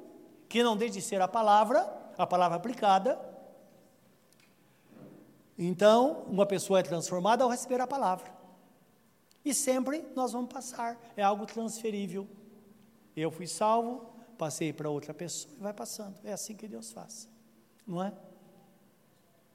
[0.48, 3.18] que não deixe de ser a palavra, a palavra aplicada.
[5.58, 8.30] Então, uma pessoa é transformada ao receber a palavra.
[9.44, 12.26] E sempre nós vamos passar, é algo transferível.
[13.16, 14.04] Eu fui salvo,
[14.36, 16.16] passei para outra pessoa e vai passando.
[16.24, 17.28] É assim que Deus faz,
[17.86, 18.12] não é?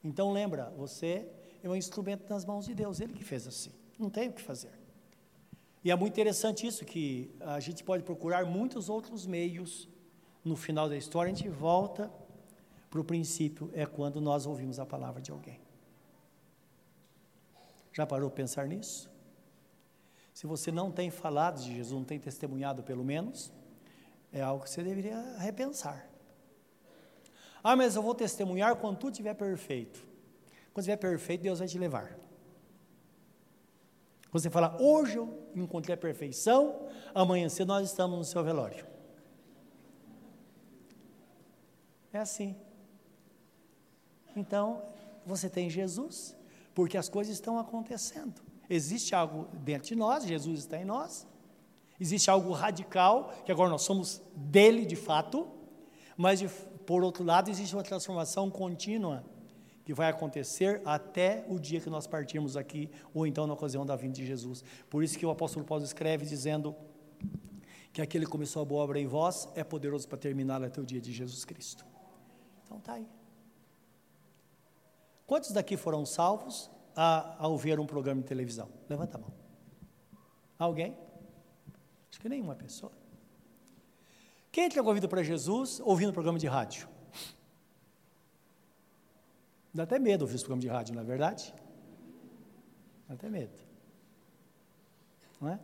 [0.04, 1.28] Então lembra, você
[1.62, 4.42] é um instrumento nas mãos de Deus, Ele que fez assim, não tem o que
[4.42, 4.72] fazer.
[5.84, 9.88] E é muito interessante isso, que a gente pode procurar muitos outros meios,
[10.44, 12.12] no final da história a gente volta
[12.92, 15.62] para o princípio é quando nós ouvimos a palavra de alguém.
[17.94, 19.10] Já parou pensar nisso?
[20.34, 23.52] Se você não tem falado de Jesus, não tem testemunhado pelo menos,
[24.32, 26.06] é algo que você deveria repensar.
[27.64, 30.06] Ah, mas eu vou testemunhar quando tudo estiver perfeito.
[30.74, 32.18] Quando estiver perfeito, Deus vai te levar.
[34.34, 38.86] Você fala, hoje eu encontrei a perfeição, amanhã cedo nós estamos no seu velório.
[42.12, 42.56] É assim.
[44.36, 44.82] Então,
[45.26, 46.36] você tem Jesus,
[46.74, 48.42] porque as coisas estão acontecendo.
[48.70, 51.28] Existe algo dentro de nós, Jesus está em nós.
[52.00, 55.48] Existe algo radical, que agora nós somos dele de fato,
[56.18, 56.48] mas de,
[56.86, 59.24] por outro lado, existe uma transformação contínua
[59.84, 63.96] que vai acontecer até o dia que nós partirmos aqui, ou então na ocasião da
[63.96, 64.64] vinda de Jesus.
[64.90, 66.76] Por isso que o apóstolo Paulo escreve dizendo
[67.92, 70.86] que aquele que começou a boa obra em vós é poderoso para terminar até o
[70.86, 71.86] dia de Jesus Cristo.
[72.64, 73.08] Então tá aí.
[75.26, 78.70] Quantos daqui foram salvos a, ao ver um programa de televisão?
[78.90, 79.34] Levanta a mão.
[80.60, 80.98] Alguém?
[82.10, 82.92] Acho que nenhuma pessoa.
[84.52, 86.88] Quem entregou a vida para Jesus ouvindo um programa de rádio?
[89.74, 91.54] Dá até medo ouvir esse programa de rádio, não é verdade?
[93.08, 93.58] Dá até medo.
[95.40, 95.60] Não é?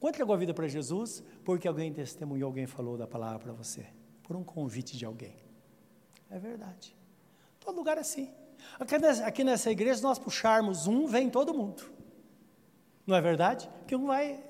[0.00, 1.22] Quando entregou a vida para Jesus?
[1.44, 3.86] Porque alguém testemunhou, alguém falou da palavra para você.
[4.24, 5.36] Por um convite de alguém.
[6.28, 6.96] É verdade.
[7.60, 8.32] Todo lugar é assim.
[8.78, 11.82] Aqui nessa, aqui nessa igreja, se nós puxarmos um, vem todo mundo.
[13.06, 13.68] Não é verdade?
[13.80, 14.42] Porque um vai.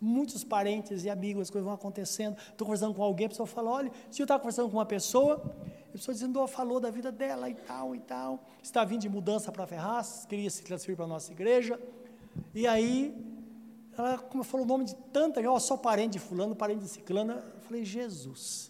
[0.00, 2.34] Muitos parentes e amigos, as coisas vão acontecendo.
[2.38, 5.42] Estou conversando com alguém, a pessoa fala: olha, se eu estava conversando com uma pessoa,
[5.88, 8.42] a pessoa dizendo, falou da vida dela e tal e tal.
[8.62, 11.78] Está vindo de mudança para Ferraz, queria se transferir para a nossa igreja.
[12.54, 13.14] E aí,
[13.96, 17.44] ela como falou o nome de tanta, ó, sou parente de fulano, parente de ciclana.
[17.54, 18.69] Eu falei, Jesus.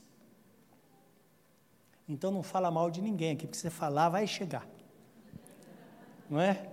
[2.11, 4.67] Então não fala mal de ninguém aqui, porque se você falar, vai chegar.
[6.29, 6.69] Não é?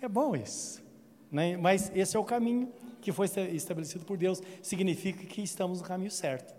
[0.00, 0.82] É bom isso.
[1.30, 1.58] Né?
[1.58, 6.10] Mas esse é o caminho que foi estabelecido por Deus, significa que estamos no caminho
[6.10, 6.54] certo.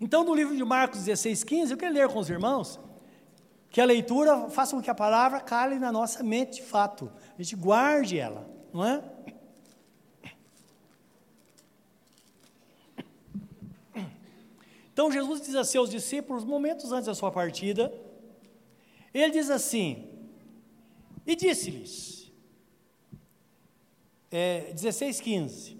[0.00, 2.80] Então, no livro de Marcos 16, 15, eu quero ler com os irmãos,
[3.68, 7.42] que a leitura faça com que a palavra cale na nossa mente de fato, a
[7.42, 9.04] gente guarde ela, não é?
[14.98, 17.94] Então Jesus diz a seus discípulos, momentos antes da sua partida,
[19.14, 20.08] ele diz assim,
[21.24, 22.32] e disse-lhes,
[24.28, 25.78] é, 16, 15: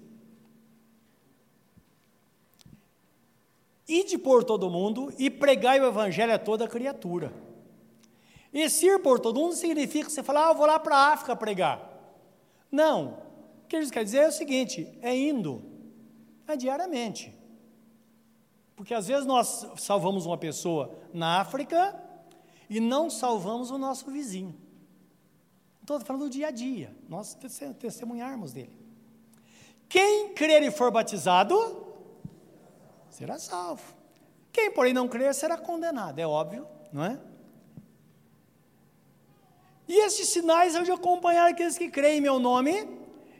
[3.89, 7.33] Ide por todo mundo e pregai o evangelho a toda criatura.
[8.53, 11.35] Esse ir por todo mundo significa você falar, ah, eu vou lá para a África
[11.35, 11.91] pregar.
[12.71, 13.17] Não.
[13.65, 15.61] O que Jesus quer dizer é o seguinte: é indo,
[16.47, 17.37] é diariamente.
[18.79, 22.01] Porque às vezes nós salvamos uma pessoa na África
[22.69, 24.55] e não salvamos o nosso vizinho.
[25.81, 27.37] Estou falando do dia a dia, nós
[27.77, 28.71] testemunharmos dele.
[29.89, 31.87] Quem crer e for batizado,
[33.09, 33.83] será salvo.
[34.49, 37.19] Quem, porém, não crer será condenado, é óbvio, não é?
[39.89, 42.87] E estes sinais hão de acompanhar aqueles que creem em meu nome,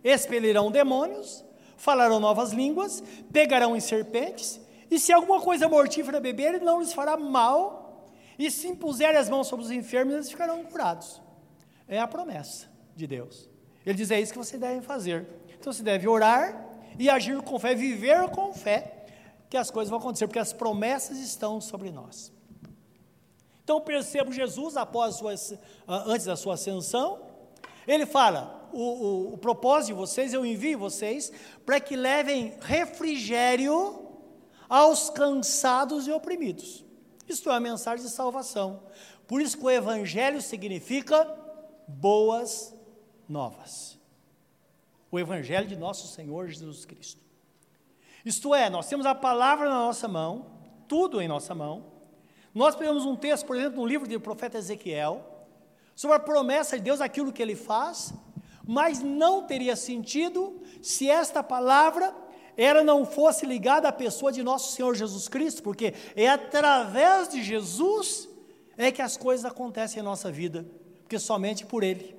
[0.03, 1.45] expelirão demônios,
[1.77, 7.15] falarão novas línguas, pegarão em serpentes, e se alguma coisa mortífera beberem, não lhes fará
[7.15, 11.21] mal, e se impuserem as mãos sobre os enfermos, eles ficarão curados.
[11.87, 13.49] É a promessa de Deus.
[13.85, 15.27] Ele diz: é isso que você deve fazer.
[15.59, 16.65] Então você deve orar
[16.97, 19.05] e agir com fé, viver com fé,
[19.49, 22.31] que as coisas vão acontecer, porque as promessas estão sobre nós.
[23.63, 25.33] Então percebo Jesus após sua,
[25.87, 27.21] antes da sua ascensão,
[27.85, 31.31] ele fala: o, o, o propósito de vocês, eu envio vocês
[31.65, 34.08] para que levem refrigério
[34.69, 36.85] aos cansados e oprimidos.
[37.27, 38.83] Isto é a mensagem de salvação.
[39.27, 41.27] Por isso que o Evangelho significa
[41.87, 42.73] boas
[43.27, 43.97] novas.
[45.11, 47.21] O Evangelho de nosso Senhor Jesus Cristo.
[48.23, 50.51] Isto é, nós temos a palavra na nossa mão,
[50.87, 51.85] tudo em nossa mão.
[52.53, 55.25] Nós pegamos um texto, por exemplo, no livro do profeta Ezequiel,
[55.95, 58.13] sobre a promessa de Deus, aquilo que ele faz,
[58.65, 62.15] mas não teria sentido se esta palavra
[62.61, 67.41] ela não fosse ligada à pessoa de nosso Senhor Jesus Cristo, porque é através de
[67.41, 68.27] Jesus
[68.77, 70.65] é que as coisas acontecem em nossa vida,
[71.01, 72.13] porque somente por Ele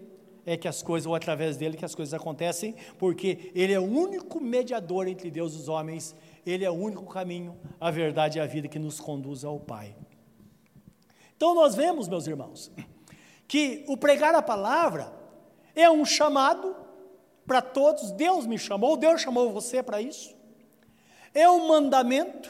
[0.47, 3.85] é que as coisas, ou através dele, que as coisas acontecem, porque Ele é o
[3.85, 6.17] único mediador entre Deus e os homens,
[6.47, 9.95] Ele é o único caminho, a verdade e a vida que nos conduz ao Pai.
[11.37, 12.73] Então nós vemos, meus irmãos,
[13.47, 15.13] que o pregar a palavra
[15.75, 16.75] é um chamado
[17.51, 20.37] para todos, Deus me chamou, Deus chamou você para isso.
[21.35, 22.49] É um mandamento,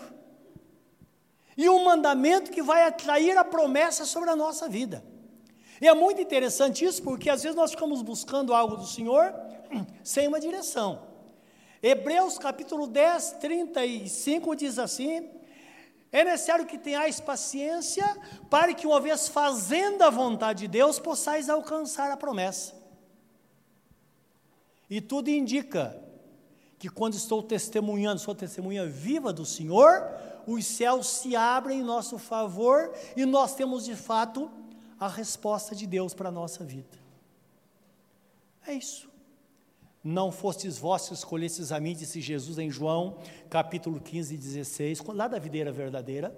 [1.57, 5.03] e um mandamento que vai atrair a promessa sobre a nossa vida.
[5.81, 9.33] E é muito interessante isso, porque às vezes nós ficamos buscando algo do Senhor
[10.05, 11.01] sem uma direção.
[11.83, 15.31] Hebreus capítulo 10, 35 diz assim:
[16.13, 18.05] É necessário que tenhais paciência,
[18.51, 22.80] para que, uma vez fazendo a vontade de Deus, possais alcançar a promessa.
[24.91, 25.97] E tudo indica
[26.79, 30.11] que quando estou testemunhando, sou testemunha viva do Senhor,
[30.47, 34.51] os céus se abrem em nosso favor e nós temos de fato
[34.99, 36.99] a resposta de Deus para a nossa vida.
[38.67, 39.09] É isso.
[40.03, 43.19] Não fostes vós que escolhestes a mim, disse Jesus em João,
[43.51, 46.35] capítulo 15, 16, lá da videira verdadeira.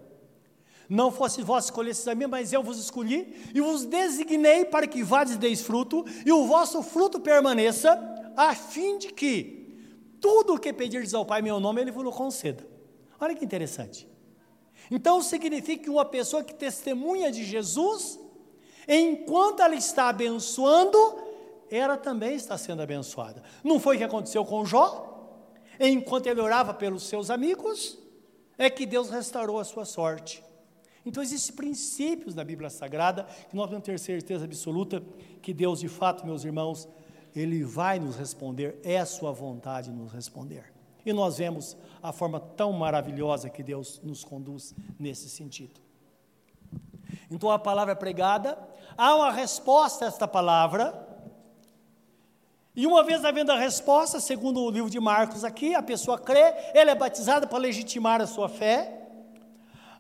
[0.89, 4.87] Não fosse vós que escolhestes a mim, mas eu vos escolhi e vos designei para
[4.87, 7.97] que vades e deis fruto, e o vosso fruto permaneça,
[8.37, 9.63] a fim de que
[10.21, 12.67] tudo o que pedirdes ao Pai em meu nome, Ele vos conceda.
[13.21, 14.09] Olha que interessante.
[14.91, 18.19] Então significa que uma pessoa que testemunha de Jesus,
[18.87, 20.99] enquanto ela está abençoando,
[21.71, 23.43] ela também está sendo abençoada.
[23.65, 25.09] Não foi o que aconteceu com Jó?
[25.81, 27.99] Enquanto ele orava pelos seus amigos,
[28.59, 30.43] é que Deus restaurou a sua sorte.
[31.05, 35.03] Então, existem princípios na Bíblia Sagrada que nós podemos ter certeza absoluta
[35.41, 36.89] que Deus, de fato, meus irmãos,
[37.35, 40.73] Ele vai nos responder, é a Sua vontade nos responder.
[41.05, 45.81] E nós vemos a forma tão maravilhosa que Deus nos conduz nesse sentido.
[47.31, 48.59] Então, a palavra é pregada,
[48.97, 51.09] há uma resposta a esta palavra,
[52.75, 56.55] e uma vez havendo a resposta, segundo o livro de Marcos aqui, a pessoa crê,
[56.73, 58.99] ela é batizada para legitimar a sua fé.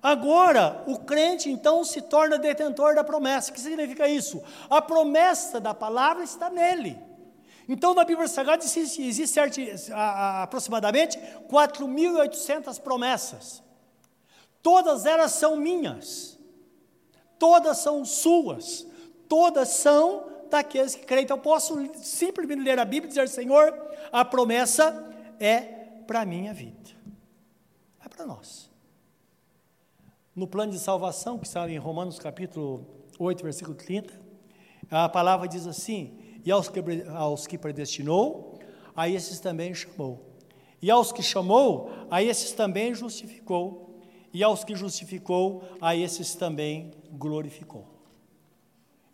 [0.02, 3.50] Agora, o crente então se torna detentor da promessa.
[3.50, 4.42] O que significa isso?
[4.70, 6.98] A promessa da palavra está nele.
[7.68, 9.38] Então, na Bíblia Sagrada existe, existe
[9.92, 13.62] aproximadamente 4.800 promessas.
[14.62, 16.38] Todas elas são minhas.
[17.38, 18.86] Todas são suas.
[19.28, 21.24] Todas são daqueles que creem.
[21.24, 23.74] Então, eu posso simplesmente ler a Bíblia e dizer: Senhor,
[24.12, 25.10] a promessa
[25.40, 25.60] é
[26.06, 26.90] para a minha vida,
[28.04, 28.70] é para nós.
[30.34, 32.86] No plano de salvação, que está em Romanos capítulo
[33.18, 34.12] 8, versículo 30,
[34.90, 36.80] a palavra diz assim: E aos que,
[37.14, 38.58] aos que predestinou,
[38.94, 40.26] a esses também chamou.
[40.80, 44.00] E aos que chamou, a esses também justificou.
[44.32, 47.86] E aos que justificou, a esses também glorificou.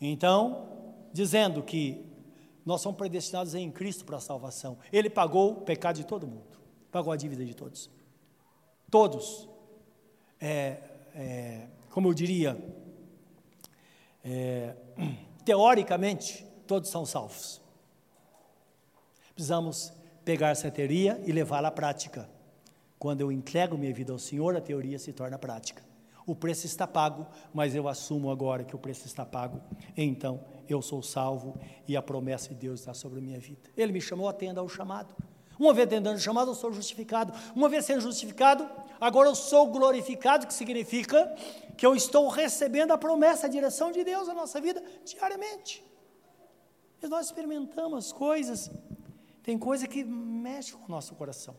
[0.00, 0.68] Então,
[1.12, 2.08] dizendo que
[2.68, 4.76] nós somos predestinados em Cristo para a salvação.
[4.92, 6.58] Ele pagou o pecado de todo mundo,
[6.92, 7.90] pagou a dívida de todos.
[8.90, 9.48] Todos,
[10.38, 10.76] é,
[11.14, 12.62] é, como eu diria,
[14.22, 14.76] é,
[15.46, 17.60] teoricamente, todos são salvos.
[19.34, 19.92] Precisamos
[20.24, 22.28] pegar essa teoria e levá-la à prática.
[22.98, 25.82] Quando eu entrego minha vida ao Senhor, a teoria se torna prática.
[26.26, 29.62] O preço está pago, mas eu assumo agora que o preço está pago,
[29.96, 33.70] então eu sou salvo e a promessa de Deus está sobre a minha vida.
[33.74, 35.14] Ele me chamou, atenda ao chamado.
[35.58, 37.32] Uma vez atendendo ao chamado, eu sou justificado.
[37.56, 38.68] Uma vez sendo justificado,
[39.00, 41.34] agora eu sou glorificado, que significa
[41.78, 45.87] que eu estou recebendo a promessa, a direção de Deus na nossa vida diariamente.
[47.02, 48.70] E nós experimentamos coisas,
[49.42, 51.56] tem coisa que mexe com o nosso coração.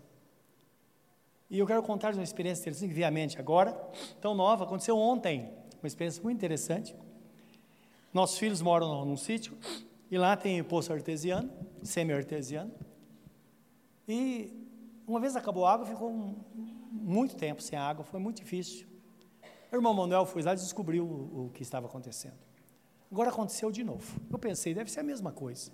[1.49, 3.71] E eu quero contar uma experiência interessante que mente agora,
[4.21, 6.95] tão nova, aconteceu ontem, uma experiência muito interessante.
[8.13, 9.57] Nossos filhos moram num sítio
[10.11, 12.71] e lá tem poço artesiano, semi-artesiano.
[14.07, 14.53] E
[15.07, 16.11] uma vez acabou a água, ficou
[16.91, 18.87] muito tempo sem água, foi muito difícil.
[19.71, 22.48] O irmão Manuel foi lá e descobriu o que estava acontecendo.
[23.11, 24.19] Agora aconteceu de novo.
[24.31, 25.71] Eu pensei, deve ser a mesma coisa.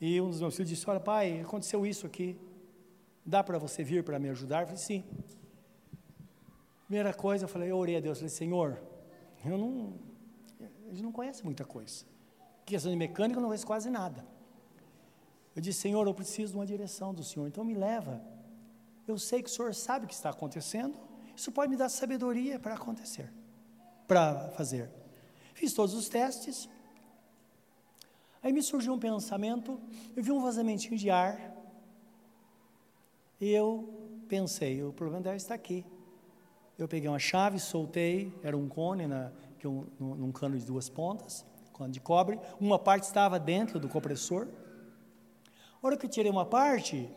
[0.00, 2.38] E um dos meus filhos disse: Olha, pai, aconteceu isso aqui.
[3.24, 4.62] Dá para você vir para me ajudar?
[4.62, 5.04] Eu falei: Sim.
[6.86, 8.18] Primeira coisa, eu falei: Eu orei a Deus.
[8.18, 8.82] Eu falei: Senhor,
[9.44, 9.94] eu não,
[10.86, 12.04] a gente não conhece muita coisa.
[12.64, 14.24] Questão de mecânica, eu não conheço quase nada.
[15.54, 18.22] Eu disse, Senhor, eu preciso de uma direção do Senhor, então me leva.
[19.06, 20.96] Eu sei que o Senhor sabe o que está acontecendo,
[21.34, 23.32] isso pode me dar sabedoria para acontecer,
[24.06, 24.90] para fazer.
[25.58, 26.68] Fiz todos os testes.
[28.40, 29.80] Aí me surgiu um pensamento,
[30.14, 31.52] eu vi um vazamentinho de ar,
[33.40, 33.92] e eu
[34.28, 35.84] pensei, o problema deve estar aqui.
[36.78, 40.88] Eu peguei uma chave, soltei, era um cone na, que um, num cano de duas
[40.88, 41.44] pontas,
[41.76, 44.46] cano de cobre, uma parte estava dentro do compressor.
[45.82, 47.10] A hora que eu tirei uma parte,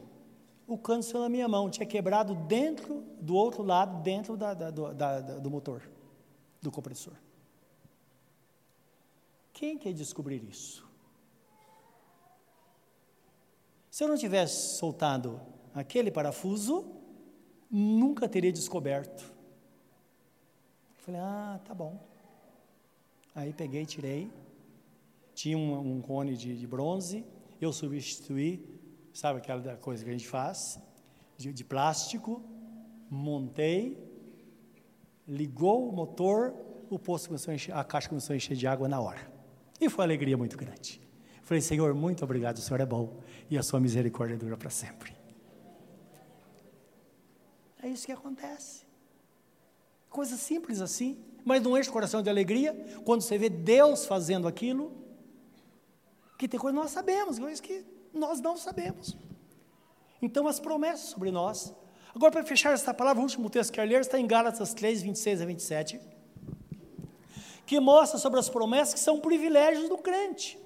[0.65, 4.71] o cano saiu na minha mão, tinha quebrado dentro do outro lado, dentro da, da,
[4.71, 5.83] do, da, do motor,
[6.59, 7.13] do compressor.
[9.61, 10.83] Quem quer descobrir isso?
[13.91, 15.39] Se eu não tivesse soltado
[15.71, 16.83] aquele parafuso,
[17.69, 19.21] nunca teria descoberto.
[19.21, 21.99] Eu falei, ah, tá bom.
[23.35, 24.31] Aí peguei, tirei.
[25.35, 27.23] Tinha um, um cone de, de, bronze,
[27.61, 28.67] eu substituí,
[29.13, 30.81] sabe aquela coisa que a gente faz,
[31.37, 32.41] de, de plástico,
[33.07, 33.95] montei,
[35.27, 36.55] ligou o motor,
[36.89, 39.30] o poço começou a, encher, a caixa começou a encher de água na hora.
[39.81, 41.01] E foi uma alegria muito grande.
[41.41, 43.19] Falei, Senhor, muito obrigado, o Senhor é bom
[43.49, 45.13] e a sua misericórdia dura para sempre.
[47.81, 48.85] É isso que acontece.
[50.07, 52.73] Coisa simples assim, mas não enche o coração de alegria
[53.03, 54.93] quando você vê Deus fazendo aquilo,
[56.37, 59.17] que tem coisas que nós sabemos, coisas que nós não sabemos.
[60.21, 61.73] Então, as promessas sobre nós.
[62.13, 65.01] Agora, para fechar essa palavra, o último texto que eu ler está em Gálatas 3,
[65.01, 66.10] 26 a 27
[67.65, 70.59] que mostra sobre as promessas que são privilégios do crente.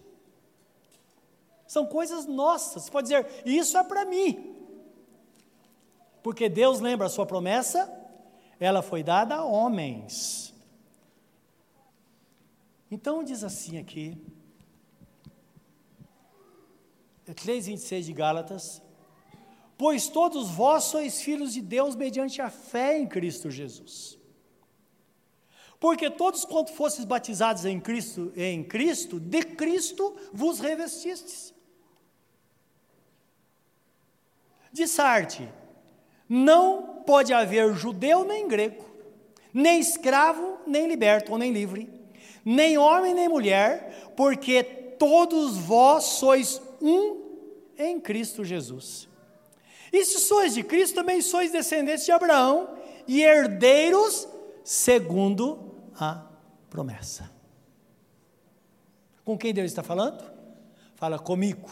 [1.67, 2.83] São coisas nossas.
[2.83, 4.55] Você pode dizer, isso é para mim.
[6.21, 7.91] Porque Deus lembra a sua promessa,
[8.59, 10.53] ela foi dada a homens.
[12.89, 14.17] Então diz assim aqui,
[17.27, 18.81] 3,26 de Gálatas,
[19.77, 24.14] pois todos vós sois filhos de Deus mediante a fé em Cristo Jesus.
[25.85, 31.53] Porque todos quanto fostes batizados em Cristo, em Cristo, de Cristo vos revestistes.
[34.73, 35.47] De Sarte,
[36.27, 38.83] não pode haver judeu nem grego,
[39.53, 41.87] nem escravo, nem liberto ou nem livre,
[42.43, 47.21] nem homem nem mulher, porque todos vós sois um
[47.77, 49.07] em Cristo Jesus.
[49.93, 52.75] E se sois de Cristo, também sois descendentes de Abraão
[53.07, 54.27] e herdeiros
[54.63, 55.64] segundo
[55.99, 56.27] a
[56.69, 57.31] promessa.
[59.23, 60.23] Com quem Deus está falando?
[60.95, 61.69] Fala comigo.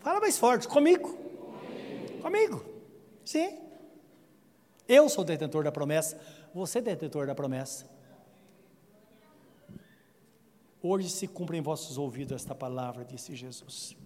[0.00, 1.08] Fala mais forte, comigo.
[1.08, 2.22] Comigo.
[2.22, 2.64] comigo.
[3.24, 3.58] Sim.
[4.88, 6.18] Eu sou detentor da promessa,
[6.52, 7.86] você é detentor da promessa.
[10.82, 13.96] Hoje se cumpre em vossos ouvidos esta palavra, disse Jesus.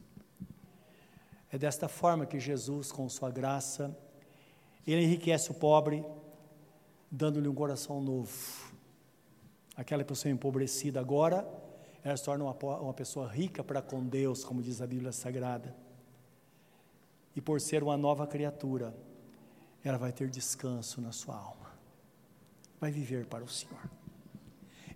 [1.51, 3.97] É desta forma que Jesus, com sua graça,
[4.87, 6.05] ele enriquece o pobre,
[7.11, 8.71] dando-lhe um coração novo
[9.76, 11.46] aquela pessoa empobrecida agora,
[12.04, 15.74] ela se torna uma, uma pessoa rica para com Deus, como diz a Bíblia Sagrada.
[17.34, 18.94] E por ser uma nova criatura,
[19.84, 21.72] ela vai ter descanso na sua alma,
[22.80, 23.90] vai viver para o Senhor.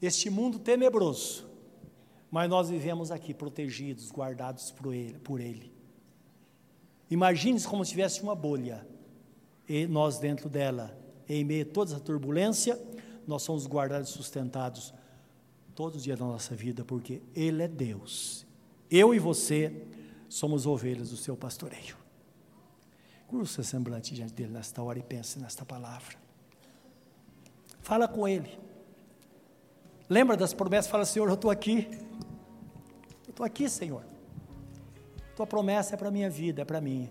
[0.00, 1.48] Este mundo tenebroso,
[2.30, 5.18] mas nós vivemos aqui protegidos, guardados por Ele.
[5.18, 5.72] Por ele.
[7.10, 8.86] Imagine-se como se tivesse uma bolha,
[9.68, 10.96] e nós dentro dela,
[11.28, 12.78] em meio a toda essa turbulência,
[13.26, 14.94] nós somos guardados e sustentados
[15.74, 18.46] todos os dias da nossa vida, porque Ele é Deus.
[18.90, 19.86] Eu e você
[20.28, 21.96] somos ovelhas do seu pastoreio.
[23.26, 26.16] Curva seu semblante diante dele nesta hora e pense nesta palavra.
[27.80, 28.58] Fala com ele.
[30.08, 30.90] Lembra das promessas?
[30.90, 31.88] Fala, Senhor, eu estou aqui.
[33.24, 34.04] Eu estou aqui, Senhor.
[35.34, 37.10] Tua promessa é para a minha vida, é para mim.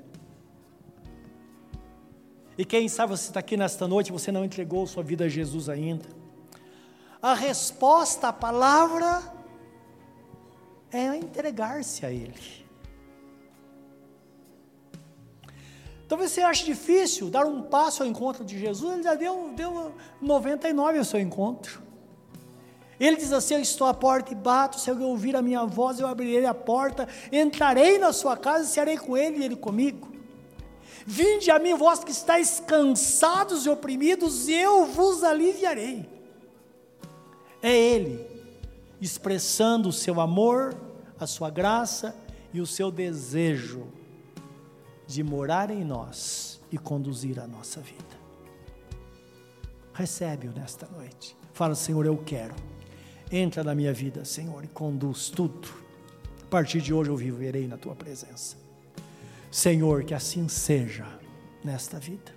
[2.57, 5.67] E quem sabe você está aqui nesta noite você não entregou sua vida a Jesus
[5.67, 6.05] ainda.
[7.21, 9.21] A resposta à palavra
[10.91, 12.65] é entregar-se a Ele.
[16.07, 19.91] Talvez você ache difícil dar um passo ao encontro de Jesus, ele já deu, deu
[20.21, 21.81] 99 ao seu encontro.
[22.99, 25.99] Ele diz assim: Eu estou à porta e bato, se alguém ouvir a minha voz,
[25.99, 30.14] eu abrirei a porta, entrarei na sua casa e serei com ele e ele comigo.
[31.05, 36.09] Vinde a mim, vós que estáis cansados e oprimidos, eu vos aliviarei.
[37.61, 38.25] É Ele
[38.99, 40.75] expressando o seu amor,
[41.19, 42.15] a sua graça
[42.51, 43.87] e o seu desejo
[45.05, 48.03] de morar em nós e conduzir a nossa vida.
[49.93, 51.37] Recebe-o nesta noite.
[51.53, 52.55] Fala, Senhor, eu quero.
[53.31, 55.69] Entra na minha vida, Senhor, e conduz tudo.
[56.43, 58.64] A partir de hoje eu viverei na tua presença.
[59.55, 61.07] Senhor, que assim seja
[61.63, 62.35] nesta vida.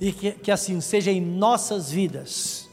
[0.00, 2.70] E que, que assim seja em nossas vidas,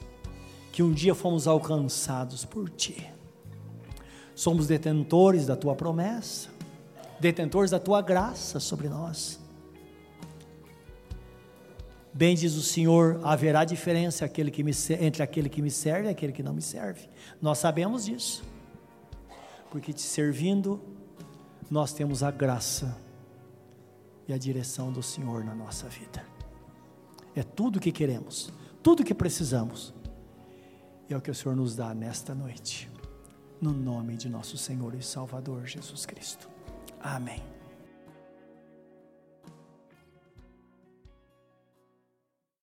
[0.72, 3.11] que um dia fomos alcançados por Ti.
[4.34, 6.47] Somos detentores da Tua promessa,
[7.20, 9.41] detentores da Tua graça sobre nós.
[12.14, 16.11] Bem diz o Senhor, haverá diferença aquele que me, entre aquele que me serve e
[16.11, 17.09] aquele que não me serve.
[17.41, 18.41] Nós sabemos disso,
[19.70, 21.03] porque te servindo
[21.74, 22.95] nós temos a graça
[24.28, 26.24] e a direção do Senhor na nossa vida.
[27.36, 28.53] É tudo o que queremos,
[28.84, 29.91] tudo o que precisamos.
[31.09, 32.91] E é o que o Senhor nos dá nesta noite.
[33.59, 36.47] No nome de nosso Senhor e Salvador Jesus Cristo.
[37.01, 37.53] Amém.